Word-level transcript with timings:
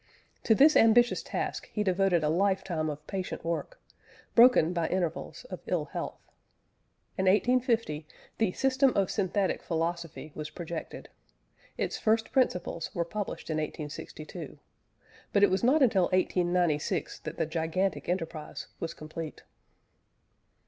To 0.45 0.55
this 0.55 0.75
ambitious 0.75 1.21
task 1.21 1.67
he 1.71 1.83
devoted 1.83 2.23
a 2.23 2.29
lifetime 2.29 2.89
of 2.89 3.05
patient 3.05 3.45
work, 3.45 3.79
broken 4.33 4.73
by 4.73 4.87
intervals 4.87 5.45
of 5.51 5.59
ill 5.67 5.85
health. 5.85 6.17
In 7.19 7.25
1850 7.25 8.07
the 8.39 8.51
System 8.53 8.93
of 8.97 9.11
Synthetic 9.11 9.61
Philosophy 9.61 10.31
was 10.33 10.49
projected; 10.49 11.09
its 11.77 11.99
First 11.99 12.31
Principles 12.31 12.89
were 12.95 13.05
published 13.05 13.51
in 13.51 13.57
1862, 13.57 14.57
but 15.31 15.43
it 15.43 15.51
was 15.51 15.63
not 15.63 15.83
until 15.83 16.05
1896 16.05 17.19
that 17.19 17.37
the 17.37 17.45
gigantic 17.45 18.09
enterprise 18.09 18.65
was 18.79 18.95
complete. 18.95 19.43